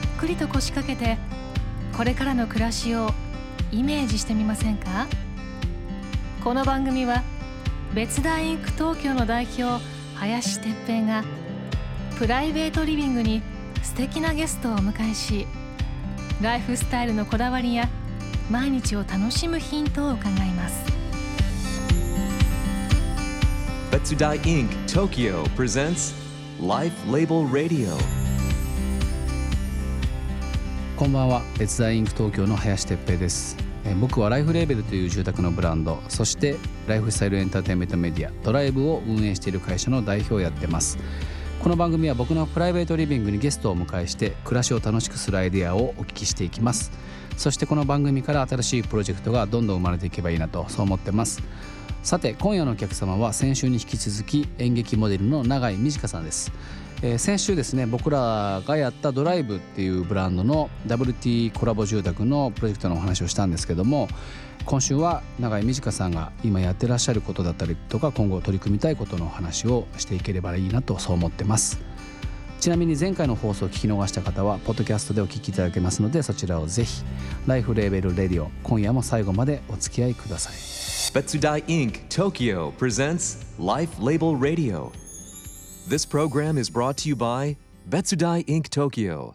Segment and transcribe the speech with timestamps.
[0.00, 1.18] っくりと腰掛けて
[1.96, 3.10] これからの暮らしを
[3.72, 5.06] イメージしてみませんか？
[6.42, 7.22] この番組は
[7.94, 9.84] 別大インク東京の代表
[10.16, 11.24] 林哲平が
[12.18, 13.42] プライベートリビングに
[13.82, 15.46] 素敵なゲストをお迎えし
[16.40, 17.88] ライフスタイルのこだわりや
[18.50, 20.84] 毎日を楽しむヒントを伺います。
[23.90, 26.14] 別大インク Tokyo presents
[26.60, 28.19] Life Label Radio
[31.00, 31.40] こんばんは。
[31.58, 33.56] 別大インク東京の林哲平です。
[34.02, 35.98] 僕はライフレーベルという住宅のブランド。
[36.10, 40.98] そしてライフスタイルエンターテインメントメディアドライブを運営している会社の代表をやってます。
[41.62, 46.92] この番組は僕のプライベートリビングにゲストをお迎えして暮らしを楽しくするアイデアをお聞きしていきます。
[47.38, 51.42] そしてこの番組から新しいプロジェクトがどんどん生まれていけばいいなとそう思ってます。
[52.02, 56.52] さて今夜のお客様は先週に引き続き演劇モデルの永井美智香さんです。
[57.02, 64.08] えー先週ですね僕らがやったドライブっていうブランドの WT コラボ住宅のプロジェクトのお話をしたんですけども
[64.66, 71.80] 今週は永井美智香さんが今やってらっしゃることだったりとか今後取り組みたいことのお話をしていければいいなとそう思ってます。
[72.60, 77.02] ちなみに前回の放送を聞き逃した方はポッドキャストでお聞きいただけますのでそちらをぜひ
[77.46, 80.52] ライフレーベルレディオ今夜も最後までお付き合いください。
[81.14, 85.09] 別大インク Tokyo presents Life Label Radio.
[85.88, 87.56] This program is brought to you by
[87.88, 88.68] Betsudai Inc.
[88.68, 89.34] Tokyo.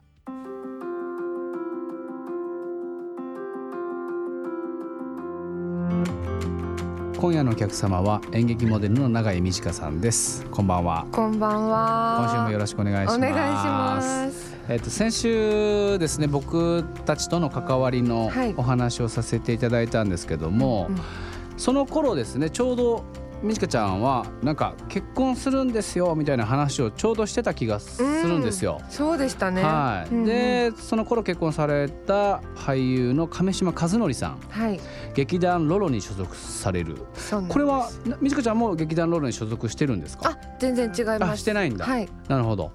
[7.17, 12.17] 今夜のお客様は演劇モデルの永井美智香さんですこんばんはこんばんは。
[12.25, 13.17] 今週もよろしくお願いします。
[13.17, 14.55] お願いします。
[14.69, 21.01] えっ、と先週ですね僕たちとの関わりのはいお話をさせていただいたんですけども、うん
[21.57, 23.03] その頃ですねちょうど
[23.45, 28.81] 美智香ちゃんはなんか結婚するんですよみたいな話をちょうどしてた気がするんですよ。
[28.89, 29.63] そうでしたね。
[29.63, 30.25] はい、うんうん。
[30.25, 34.39] でその頃結婚された俳優の亀島和則さん。
[34.49, 34.79] はい、
[35.13, 36.97] 劇団ロロに所属される。
[37.47, 40.31] これはな美智香ちゃんも劇団ロロに所属してるんですか？
[40.31, 41.23] あ、全然違います。
[41.33, 41.85] あしてないんだ。
[41.85, 42.71] はい、なるほど。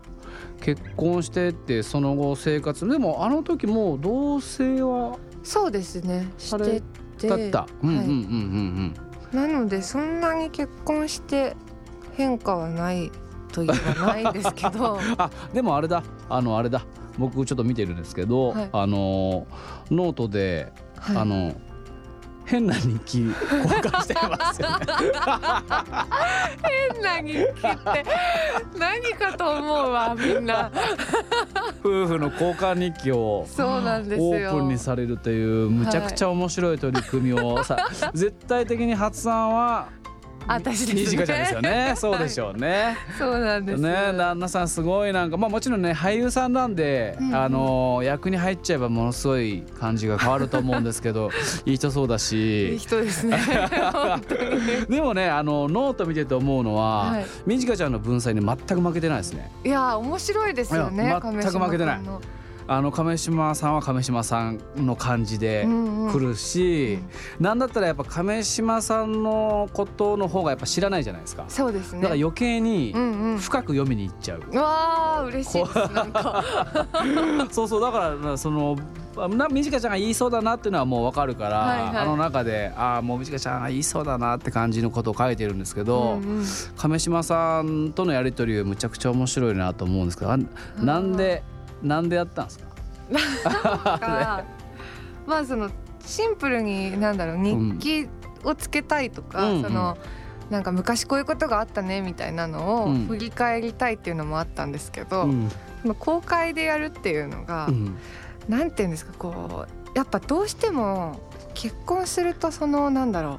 [0.61, 6.31] 結婚してってその後生活でもあの時もう同棲はそうですね。
[6.39, 6.83] して
[7.19, 8.95] て、だった、うんうんうんはいうん
[9.33, 11.57] なのでそんなに結婚して
[12.17, 13.11] 変化はない
[13.53, 16.03] といえばないんですけど、う んあでもあれだ。
[16.29, 16.85] あのあれだ。
[17.19, 18.69] 僕ちょっと見てるんですけど、はい。
[18.73, 19.47] あの
[19.91, 21.17] ノートで、はい。
[21.17, 21.55] あの
[22.51, 23.37] 変な日記交
[23.81, 24.87] 換してますよね
[26.93, 28.05] 変な日記って
[28.77, 30.73] 何かと思うわみんな。
[31.79, 34.29] 夫婦の交換日記をそうなんですよ。
[34.29, 39.89] オープンにされるというむちゃくちゃ面白い取り組みをさ、 絶対的に発案は
[40.47, 41.01] 私ですね。
[41.03, 42.97] にじかちゃんですよね そうでしょうね。
[43.19, 43.81] そうなんです。
[43.81, 51.31] ね旦那さんすごいなんかまあもちろんね俳優さんなんで、うんあの役に入っちゃえばものすごい感じが変わると思うんですけど
[51.67, 53.39] いい人そうだいいし人ですね。
[54.89, 59.51] でもねあのノート見てて思うのは、はいみじかちゃんの文才に全く負けてないですね。
[59.65, 61.19] いや面白いですよね。
[61.23, 62.01] 全く負けてない
[62.73, 65.67] あの亀島さんは亀島さんの感じで
[66.13, 67.01] 来るし、
[67.41, 71.47] なんだったらやっぱ亀島さんのことの方がやっぱ知らないじゃないですか。
[71.49, 72.03] そうですね。
[72.03, 72.95] だから余計に。
[73.41, 74.43] 深く読みに行っちゃう。
[74.53, 76.45] うわあ嬉しいですなんか。
[77.51, 78.77] そうそうだからなその
[79.31, 86.45] なみじかちゃんが言いそうだなっていうのはもうわかるから、はいはいあの中でああもうみじかちゃんが言いそうだなって感じのことを書いてるんですけど、うんうん
[86.77, 90.39] 亀島さんとのやり取りむちゃくちゃ面白いなと思うんですけどあ
[90.79, 91.43] なんで
[91.83, 92.67] なんでやったんですか？
[93.99, 94.45] か
[95.27, 95.71] まあその
[96.05, 98.09] シンプルになんだろう日記
[98.45, 99.63] をつけたいとか、うんうん。
[99.63, 99.97] その
[100.51, 103.07] なんか昔こういうことがあったねみたいなのをうん。
[103.07, 105.51] 振り返りたいっていうのもあったんですけど、うん。
[105.99, 107.97] 公開でやるっていうのが、うん。
[108.49, 111.21] なんていうんですかこうやっぱどうしても
[111.55, 113.39] 結婚するとそのなんだろう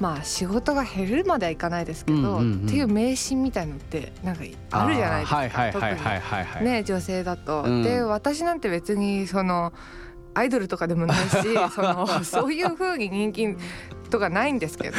[0.00, 5.72] まあ仕事が減るまではいかないですけど、っていう迷信みたいのってなんかあるじゃないですか。
[5.72, 5.86] 特
[6.60, 6.64] に。
[6.64, 7.82] ね女性だと、うん。
[7.82, 9.72] で私なんて別にその
[10.34, 11.36] アイドルとかでもないし
[11.74, 13.56] そのそういう風に人気
[14.10, 14.96] とかないんですけど。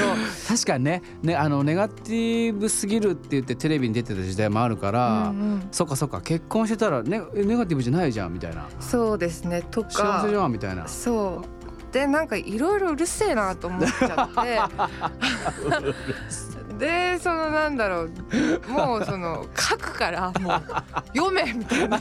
[0.48, 1.01] 確かにね。
[1.22, 5.68] ねあのネガティブすぎるって言ってテレビに出てた時代もあるから、うんうん。
[5.72, 6.22] そっかそっか。
[6.22, 8.68] 結婚してたらネえネガティブじゃないじゃんみたいな。
[8.80, 9.63] そうですね。
[9.69, 10.88] と幸かせじゃんみたいな。
[10.88, 11.52] そう
[11.94, 14.60] でなんかいろいろうるせえなと思っちゃって。
[16.80, 18.10] でそのなんだろう。
[18.68, 20.62] もうその書くからもう。
[21.16, 22.00] 読めみたいな。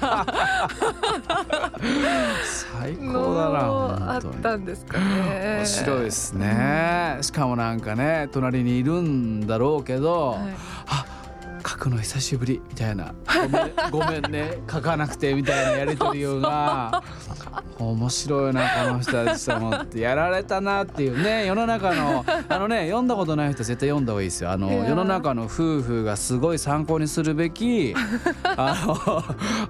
[2.70, 5.56] 最高だなのあったんですかね。
[5.58, 10.40] 面白いですね、しかもなんかね隣にいるんだろうけど、はい。
[10.86, 11.04] あ
[11.66, 17.02] 書くの久しぶりみたいなごめんごめんね書かなくてみたいなやり取りが。
[17.78, 22.24] 面白いなこの人たちと思ってやられたなっていうね世の中の。
[22.48, 24.50] あのね読んだことない人絶対読んだ方がいいですよ。
[24.50, 27.94] あの世の中の夫婦がすごい参考にするべき
[28.44, 28.84] あ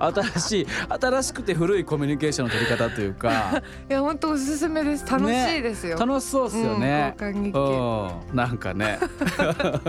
[0.01, 3.63] の新しい新しくて古いコミュニケーションの取り方というか。
[3.89, 5.07] いや本当おすすめです。
[5.11, 7.15] 楽しいですよ、楽しそうですよね。
[7.21, 8.99] うん、なんかね。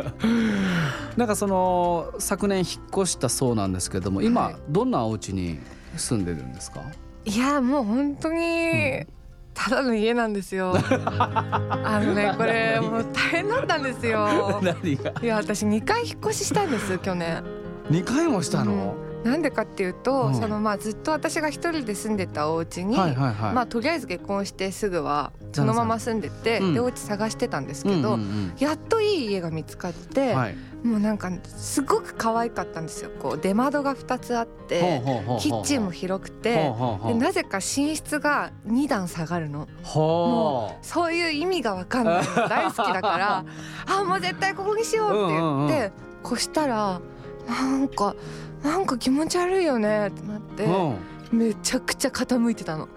[1.17, 4.55] なんかその昨年引っ越したそうなんですけども今、はい。
[4.69, 5.59] どんなお家に
[5.97, 6.81] 住んでるんですか？
[7.25, 9.05] いやもう本当に
[9.53, 10.73] ただの家なんですよ。
[11.07, 14.27] あのねこれもう大変だったんですよ。
[15.21, 17.43] いや私2回引っ越ししたんです去年。
[17.89, 18.95] 2回もしたの、
[19.25, 20.35] なんでかっていうと、うん。
[20.35, 26.73] そのまあずっと私が一人で住んでたお家に、はいはいはい、まあとりあえず結婚してすぐはそのまま住んでて、うん。
[26.73, 33.11] でお家探してたんですけど、うんうんやっといい家が見つかって、うんはい、もうなんかすごく可愛かったんですよ。
[33.19, 35.01] こう出窓が2つあって
[35.39, 36.73] キッチンも広くて
[37.05, 39.67] でなぜか寝室が2段下がるの。
[39.81, 40.85] ほう。
[40.85, 42.49] そういう意味が分かんないの。
[42.49, 43.45] 大好きだから
[43.87, 45.91] あもう絶対ここにしようって言って、うんうんうん。
[46.25, 46.99] 越したら
[47.47, 48.15] なんか
[48.61, 50.97] なんか気持ち悪いよねってなって、うん。
[51.31, 52.87] めちゃくちゃ傾いてたの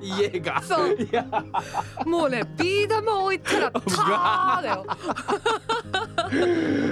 [0.00, 0.62] 家が。
[0.62, 0.94] そう。
[0.94, 1.24] いや。
[2.04, 4.86] もうねビー玉置いたらターだよ。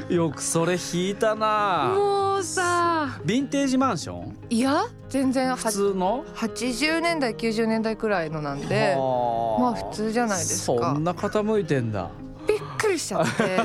[0.08, 1.92] よくそれ引いたな。
[1.94, 3.20] もうさ。
[3.24, 4.36] ヴィンテージマンション？
[4.50, 10.92] いや全然は普通の？80年代90年代くらいのなんではまあ普通じゃないですか。
[10.92, 12.10] そんな傾いてんだ。
[12.46, 13.60] びっくりしちゃって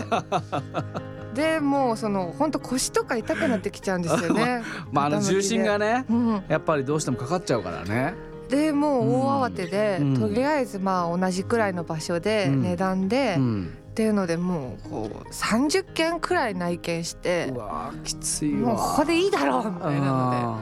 [1.39, 4.61] でもうその本当腰とか痛くなってきちゃうんですよね。
[4.91, 8.13] まああの重心がねうん、やっぱりどうしてもかかっちゃうからね。
[8.49, 10.19] でもう大慌てで、うん。
[10.19, 12.63] とりあえずまあ同じくらいの場所でうん。
[12.63, 13.73] 値段で、っうん。
[13.95, 20.57] ていうのでもうこう30件くらい内見してうわーきついわもうここでいいだろうみたいな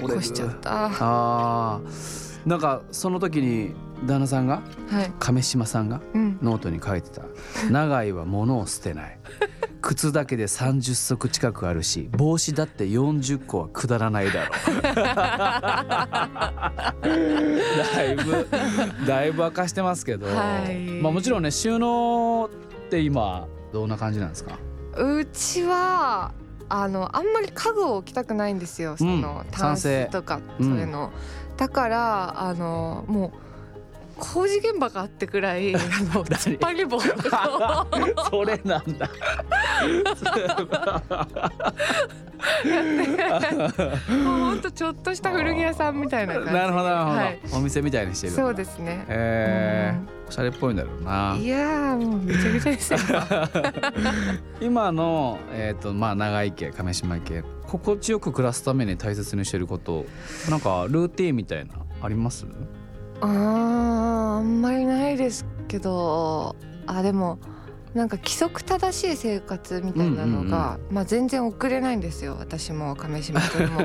[0.00, 0.70] ので越しちゃった。
[0.70, 2.20] はあー。
[2.48, 3.74] なんかその時に
[4.06, 4.62] 旦那さんが
[4.92, 7.22] い、亀島さんがうん、ノートに書いてた
[7.70, 9.18] 「長井は物を捨てない」
[9.80, 14.82] 「靴だけで30足近くあるし帽子だって40個はくだらないだろう」
[17.94, 18.48] だいぶ
[19.06, 20.76] だいぶ明かしてますけど、はい。
[21.02, 22.48] まあもちろんね収納
[22.86, 24.58] って今どんな感じなんですか？
[24.96, 26.32] うちは
[26.68, 28.96] あのあんまり家具を置きたくないんですよ。
[28.96, 31.10] その、タンスとかうんそういうの、
[31.56, 33.30] だからあのもう
[34.20, 39.10] 工事現場があってくらい あの突っ張り棒それなんだ。
[44.08, 46.54] もうほんとちょっとした古着屋さんみたいな感じで。
[46.54, 49.04] なるほどなるほど、はい、お店みたいにしてるそうですね。
[50.28, 51.36] おしゃれっぽいんだろうな。
[51.38, 52.98] いやーもうめちゃくちゃですよ。
[54.60, 60.04] 今の、えーとまあ、長井家亀島家心地よく暮らすために大切にしてること
[60.48, 62.46] なんかルーティンみたいなあります？
[63.20, 63.28] あー
[64.38, 67.38] あんまりないですけどあでも
[67.94, 73.80] なんか規則正しい生活みたいなのが、まあ、全然遅れないんですよ私も亀島君も。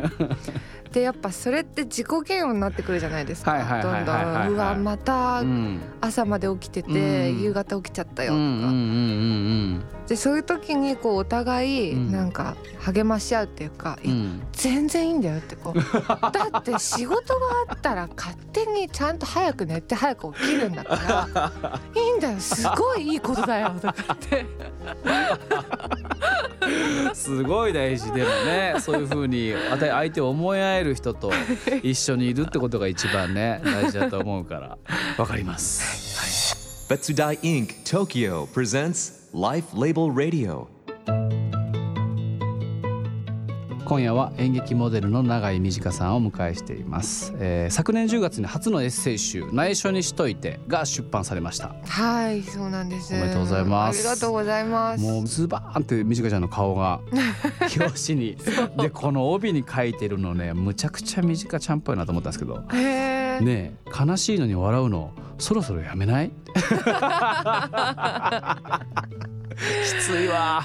[0.93, 4.47] でやっぱそれって自己嫌悪になってくるじゃないですかどんどん。
[4.53, 5.79] うわまたうん。
[6.01, 7.41] 朝まで起きてて、うん。
[7.41, 8.41] 夕方起きちゃったよとか、
[10.07, 12.11] でそういう時にこうお互いうん。
[12.11, 14.11] なんか励まし合うっていうか、うん。
[14.11, 15.79] うん全然いいんだよってこう
[16.31, 20.95] だって仕事があったら勝手にちゃんと早く寝て早く起きるんだか
[21.35, 21.51] ら
[22.01, 24.45] いいんだよすごいいいことだよとかって。
[27.13, 31.31] すごい大事でもねそういうふうにあた相手を思い合える人と
[31.83, 34.77] 一緒にいるってことが一番ね大事だと思うから。
[35.17, 36.85] わかります。
[36.89, 37.83] Betsudai Inc.
[37.83, 40.67] Tokyo presents Life Label Radio.
[43.83, 51.75] 今夜は演劇モデルの永井美智香さんをお迎えしています、えー昨年10月に初のエッセイ集「内緒にしといて」が出版されました。
[51.85, 53.13] はいそうなんです。
[53.13, 54.07] おめでとうございます。
[54.07, 55.03] ありがとうございます。
[55.03, 57.01] もうズバーンって美智香ちゃんの顔が
[57.77, 58.37] 表紙に。
[58.77, 62.63] でこの帯に書いてるのねむちゃくちゃ美智香ちゃんっぽいなと思ったんですけど。
[62.71, 63.89] へえ、ねえ。
[64.05, 66.31] 悲しいのに笑うのそろそろやめない？
[69.55, 70.61] きついわ。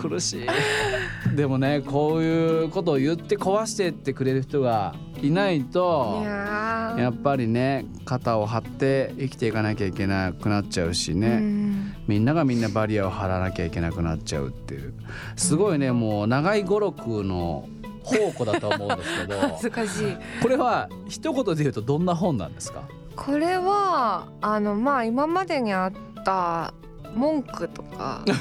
[0.00, 1.36] 苦しい。
[1.36, 11.94] でもねこういうことを言って壊してってくれる人がいないといやっぱりね肩を張って生きていかなきゃいけなくなっちゃうしうねん。
[12.08, 14.94] みんながみんなバリアを張らなきゃいけなくなっちゃうっていう。
[15.36, 17.68] すごいねもう長い語録の
[18.04, 20.16] 宝庫だと思うんですけど 恥ずかしい。
[20.42, 22.82] これは一言で言うとどんな本なんですか？
[23.16, 26.72] これはあのまあ今までにあった
[27.14, 28.34] 文句とかこう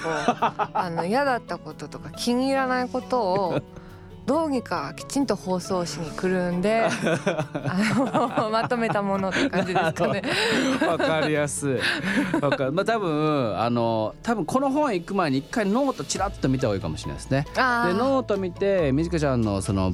[0.74, 3.62] あの嫌だったこととか気に入らないことを
[4.30, 10.22] どうにかきちんと放送しに来るんで あのまとめたものって感じですかね。
[10.88, 12.40] わかりやすい。
[12.40, 12.72] わかる。
[12.72, 17.48] まあ多分あの多分この本行く前に一回ノートちらっと見た方がいいかもしれないですね。
[17.56, 19.94] でノート見てみじかちゃんのその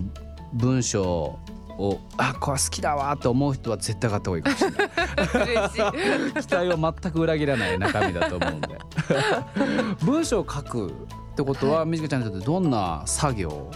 [0.51, 1.39] 文章
[1.77, 5.53] をあこれ好きだわと思う人は絶対買った方がいいかもしれない。
[5.53, 6.45] 嬉しい。
[6.45, 8.77] 期待を全く裏切らない中身だと思うんで。
[10.03, 10.91] 文章を書くっ
[11.37, 13.71] てことはみじかちゃんにとってどんな作業？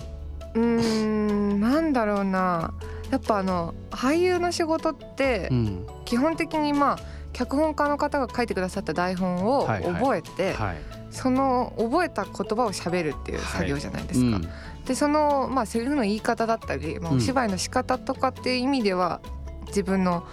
[0.60, 2.74] うーんなんだろうな。
[3.12, 5.88] やっぱあの俳優の仕事ってうん。
[6.06, 7.00] 基本的にまあ
[7.34, 10.78] 脚本家の方が書いてくださった台本を覚えて、はい。
[11.12, 14.38] その覚えた言葉を喋るっていう作業じゃないですか。
[14.38, 14.50] うん。
[14.86, 17.18] でそのまあセリフの言い方だったり、まあ、うん。
[17.18, 19.22] お芝居の仕方とかっていう意味では
[19.68, 20.25] 自分の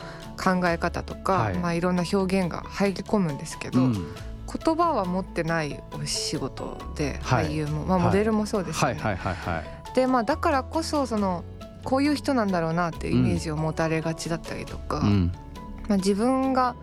[0.42, 1.59] 考え方とか、はい。
[1.59, 3.92] まあ、いろんな表現が入り込むんですけど、うん。
[3.92, 7.47] 言葉は持ってないお仕事ではい。
[7.47, 8.06] 俳優も、まあ、はい。
[8.06, 9.00] モデルもそうですよね。
[9.97, 11.43] でまあだからこそその
[11.83, 15.33] こういう人なんだろうなっていうイメージを持たれがちだったりとか、うん。
[15.88, 16.75] まあ、自分が、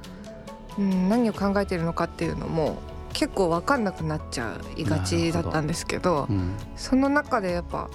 [0.80, 6.56] うん、何を考えてるのかっていうのも結構分かんなくなっちゃいがちだったんですけどうん。
[6.76, 7.90] その中でやっぱ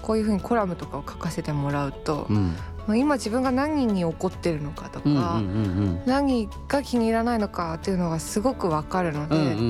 [0.00, 2.54] こういうふうにコラムとかを書かせてもらうと、うん。
[2.86, 9.60] まあ、今自分が何に怒ってるのかとか、うんうんうん何が気に入らないのかっていうのがすごく分かるので、うんうんうんう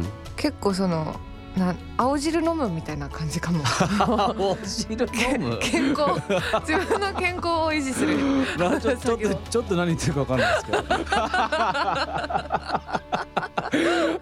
[0.00, 0.06] ん。
[0.36, 1.16] 結構その
[1.56, 3.62] な青汁飲むみたいな感じかも。
[4.38, 5.58] お汁飲む？
[5.60, 6.20] 健康
[6.66, 8.16] 自分の健康を維持する。
[8.58, 10.82] なちょちょっとちょっと何言ってるか分かんないですけど。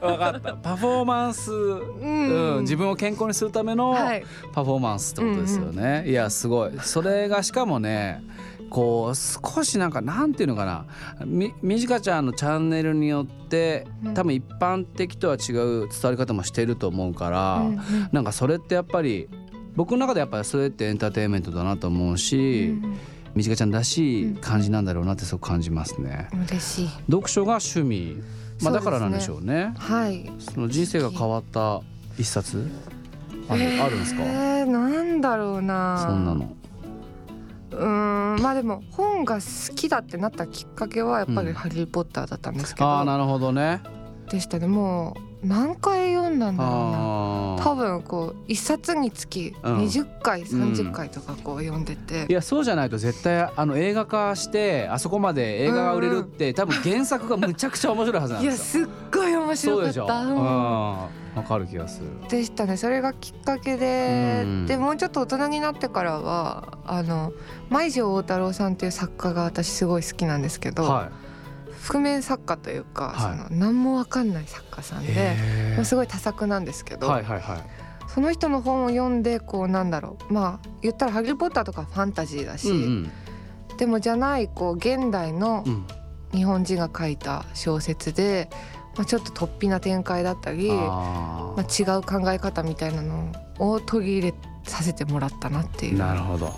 [0.01, 0.55] 分かった。
[0.55, 2.59] パフォーマンス、うん。
[2.59, 2.61] ん。
[2.63, 4.25] 自分を健康にするためのはい。
[4.53, 6.73] パフォーマンスってことですよね、いやすごい。
[6.83, 8.23] それがしかもね
[8.71, 10.87] こう少しなんかなんていうのかな。
[11.27, 14.15] みみじかちゃんのチャンネルによってうん。
[14.15, 17.81] 多分一般的とは違う伝わり方もしてると思うから、うんうん。
[18.13, 19.29] なんかそれってやっぱり
[19.77, 22.75] 僕の中でやっぱりそれってエンターテインメントだなと思うし、
[23.35, 26.29] みじかちゃんらしい感じなんだろうなってすごく感じますね。
[26.33, 26.89] うん嬉しい。
[27.11, 28.17] 読書が趣味、
[28.63, 29.75] まあ、だからなんでしょうね。
[29.79, 30.31] はい。
[30.39, 31.81] その人生が変わった
[32.19, 32.69] 一冊
[33.49, 36.07] ある,、あるんですか、えー、なんだろうな。
[36.09, 36.57] そんなの。
[37.71, 38.43] うーん。
[38.43, 41.47] まあでも本が好きだってなったきっかけはやっぱうん。
[41.49, 43.81] り「ハリー・ポッター」だったんですけど、ああなるほどね。
[44.31, 44.67] でしたね。
[44.67, 46.99] もう何回読んだんだろうな。
[46.99, 49.79] あ多分こう一冊につきうん。
[49.79, 58.85] 20回、30回とかこう読んでて、いやそうじゃないと絶対あの映画化してあそこまで映画が売れるって、多分原作がむちゃくちゃ面白いはずなんいやですよ。
[58.87, 60.03] すっごい面白かっそうでしょ。
[60.03, 62.29] うんたうんわかる気がする。
[62.29, 67.33] でしたねそれがきっかけで、うんでもうちょっと大人になってからはあの
[67.69, 71.11] 舞城大太郎さんっていう作家が私すごい好きなんですけど、は
[71.83, 75.07] 覆面作家というか、はいその何もわかんない作家さんい。
[75.07, 77.59] で、へーまあすごい多作なんですけど、はいはいはい。
[78.09, 83.11] その人の本を読んでこうなんだろうまあ言ったら「ハリー・ポッター」とかファンタジーだし、うん
[83.79, 85.87] でもじゃないこう現代のうん。
[86.33, 88.51] 日本人が書いた小説で、
[89.01, 95.95] まあ、ちょっと突飛な展開だったり、あまあ、違う考え方みたいなのを取り入れさせてもらったなっていあ。
[95.95, 95.99] う。
[95.99, 96.53] なるほど。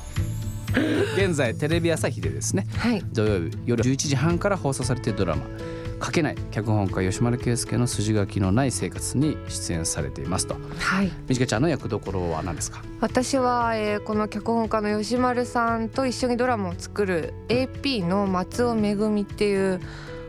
[1.17, 5.43] 現在テレビ朝日でですねはい土曜日夜11時半から放送されているドラマ
[6.03, 12.83] 「書けない」脚本家吉丸圭介の筋書きのない生活に出演されていますとはい、みじかちゃんの役どころは何ですか？
[13.01, 19.81] 私は、えーこの脚本家の吉丸さんと一緒にドラマを作る AP の松尾めぐみっていう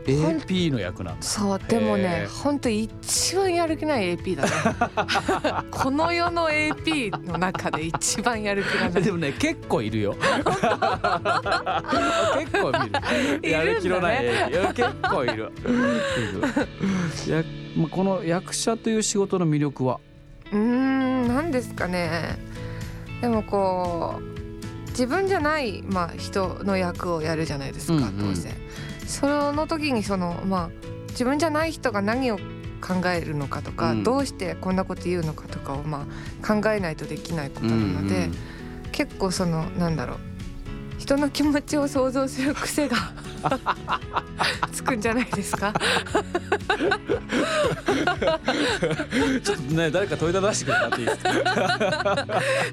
[0.06, 4.50] AP の役なんですそうでもへねー本当一番やる気ない AP だね。
[5.70, 9.02] この世の AP の中で一番やる気がない。
[9.02, 10.14] でもね結構いるよ。
[10.14, 10.32] 結
[12.60, 12.90] 構見る。
[13.40, 13.50] ね。
[13.50, 15.52] やる気のない AP 結構いる。
[17.28, 17.42] や
[17.76, 20.00] まあこの役者という仕事の魅力は？
[20.52, 22.38] うーん何ですかね。
[23.20, 24.34] でもこう
[24.90, 28.12] 自分じゃない、まあ、人の役をやるじゃないですか、うんうん。
[28.34, 28.52] 当然
[29.06, 30.70] その時にそのまあ
[31.10, 32.38] 自分じゃない人が何を
[32.80, 34.04] 考えるのかとか、うん。
[34.04, 36.06] どうしてこんなこと言うのかとかをま
[36.42, 38.34] あ考えないとできないことなので、うん
[38.94, 40.18] 結構そのなんだろう
[40.98, 42.96] 人の気持ちを想像する癖が
[44.72, 45.72] つくんじゃないですか？
[49.42, 51.18] ちょっとね誰か問いただしてくれたっていいです。
[51.18, 51.30] か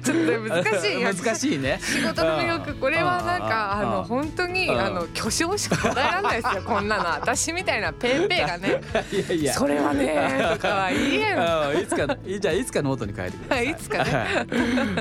[0.02, 1.78] ちょっと難しい難しいね。
[1.82, 7.04] 仕事の魅力これはなんかあの本当にあの巨匠しか答えられないですよこんなの。
[7.10, 8.80] 私みたいなペーペーがね。
[9.12, 9.54] いやいや。
[9.54, 13.70] それはねとかは言えんあいつかいじゃあいつかノートに書いてください。
[13.70, 14.12] いつかね。
[14.12, 14.24] は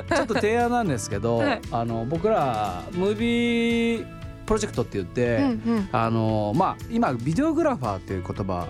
[0.10, 0.16] い。
[0.16, 1.62] ちょっと提案なんですけど、はい。
[1.72, 4.21] あの僕らムービー
[4.52, 5.90] プロジェクトって言って、うんうん。
[5.94, 8.68] あのまあ今ビデオグラファーっていう言葉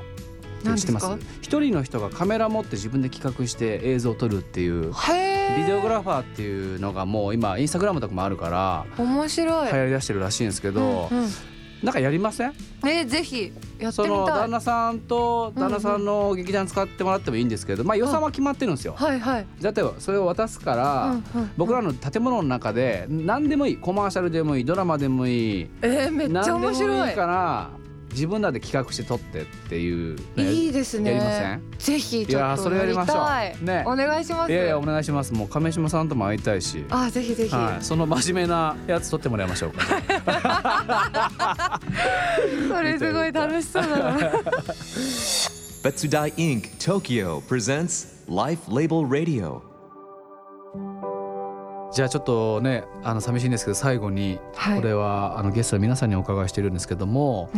[0.78, 1.08] 知ってます？
[1.42, 4.94] 一人の人がカメラ持って自分で企画して映像を撮るっていう。
[5.58, 11.30] ビデオグラファーっていうのがもう今インスタグラムとかもあるから面白い、流行りだしてるらしいんですけど、うんうん
[11.84, 12.54] なんかやりません？
[12.86, 14.18] えぜひやってそみたい。
[14.20, 18.94] の旦那さんと旦那さんの劇団使ってもらってもいいんですけど、まあ予算は決まってるんですよ。
[18.96, 21.16] はいはい、だってそれを渡すから、
[21.58, 27.70] 僕らの建物の中で何でもいいコマーシャルでもいいドラマでもいいえー、めっちゃ面白いから
[28.12, 31.14] 自分らで企画して撮ってっていういいですね。
[31.14, 31.62] やりません？
[31.80, 33.56] ぜひいやちょっとやりそれやりましょたい。
[33.60, 33.84] うね。
[33.88, 34.52] お願いします。
[34.52, 35.34] いやいやお願いします。
[35.34, 36.86] もう亀島さんとも会いたいし。
[36.90, 39.86] あぜひぜひ、はい、その真面目なやつ撮ってもらいましょうか。
[42.70, 44.18] それすごい楽しそうだな。
[45.84, 46.70] Betsudai Inc.
[46.78, 49.62] Tokyo presents Life Label Radio.
[51.92, 54.80] じゃあちょっとねあの寂しいんですけど最後にはい。
[54.80, 57.50] これはあのゲストの皆さんにお伺いしてるんですけども、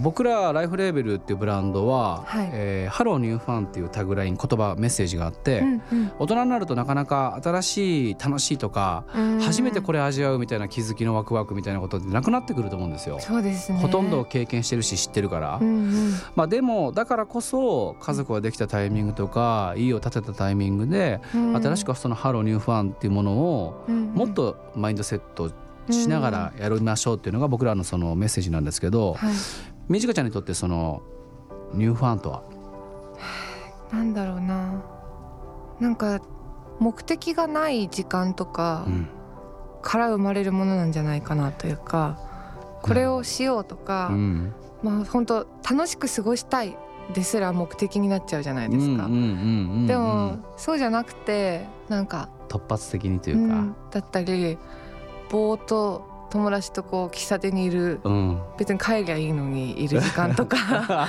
[0.00, 2.50] 僕らライフレーベルっていうブランドは「はい。
[2.52, 6.12] えーハローニューファン」っていうタグライン言葉メッセージがあって、うんうん。
[6.18, 9.40] 大人になるとなかなか新しい楽しいとか、うん。
[9.40, 13.18] 初めてこれ味わうみたいな気づきのワクワクみたいなことってなくなってくると思うんですよ。
[13.20, 13.78] そうですね。
[13.78, 16.12] ほとんど経験してるし知ってるから、うんうん。
[16.34, 21.56] まあでもだからこそ家族ができたタイミングとか家を建てたタイミングで、うん。
[21.56, 24.12] 新しくその hello new fun っていうものをうん。
[24.14, 25.50] もっとマインドセット
[25.90, 29.34] しながらやりましょうっていうのが僕らのそのメッセージなんですけど、はい
[29.90, 31.02] みじかちゃんにとってその
[31.74, 32.42] ニューファンとは、
[33.92, 34.82] なんだろうな。
[35.80, 36.20] なんか
[36.78, 39.08] 目的がない時間とかうん。
[39.82, 42.18] から生まれるものなんじゃないかなというか
[42.82, 44.52] これをしようとか、うん。
[44.82, 46.76] まあ本当楽しく過ごしたい
[47.14, 54.56] ですら目的になっちゃうじゃないですか、でもそうじゃなくてなんか突発的にというか、うんだったり
[55.30, 58.40] ぼーっと友達とこう喫茶店にいるうん。
[58.58, 60.56] 別に帰りゃいいのにいる時間とか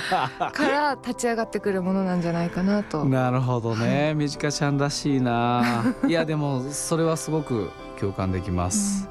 [0.52, 3.04] から立ち上がってくるものなんじゃないかなと。
[3.04, 4.14] なるほどね。
[4.14, 5.94] みじかちゃんらしいな。
[6.06, 9.08] いやでもそれはすごく共感できます。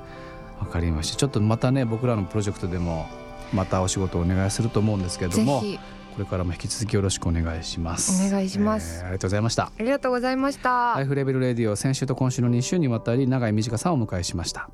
[0.60, 1.18] わ、かりました。
[1.18, 3.08] ちょっとまたね僕らのプロジェクトでも
[3.54, 8.28] またお仕事をお願いすると思うんですけれどもこれからも引き続きよろしくお願いします。
[8.28, 9.00] お願いします。
[9.00, 9.64] えーありがとうございました。
[9.66, 10.94] ありがとうございました。
[10.96, 14.70] ライフレベルレディオ先週と今週の2週にわたり永井美智香さんをお迎えしました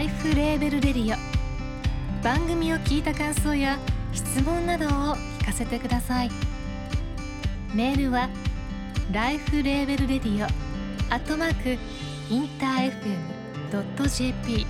[0.00, 2.24] Life Label Radio。
[2.24, 3.78] 番組を聞いた感想や
[4.14, 6.30] 質問などを聞かせてください。
[7.74, 8.30] メールは
[9.12, 10.46] Life Label Radio
[11.12, 11.78] アットマーク
[12.32, 12.92] インター
[13.70, 14.66] FM.jp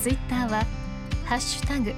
[0.00, 0.64] ツイッターは
[1.24, 1.94] ハッシュタグ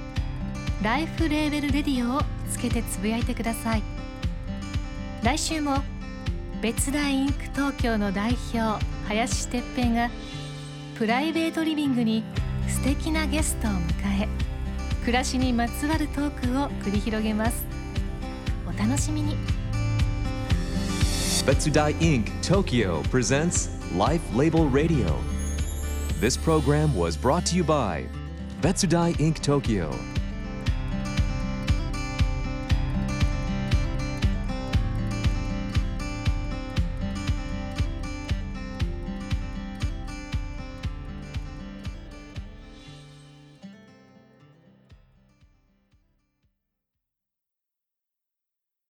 [0.83, 3.83] Life Label Radio をつけてつぶやいてください。
[5.23, 5.77] 来週も
[6.61, 7.75] BETSUDAI Inc.
[7.77, 10.11] TOKYO の代表林哲平が
[10.95, 12.23] プライベートリビングに
[12.69, 14.29] 素敵なゲストを迎え
[15.01, 17.65] 暮らしにまつわるトークを繰り広げます
[18.65, 19.35] お楽しみに
[21.45, 22.31] Betsudai Inc.
[22.41, 25.15] Tokyo presents Life Label Radio.
[26.19, 28.07] This program was brought to you by
[28.61, 29.41] Betsudai Inc.
[29.41, 29.91] Tokyo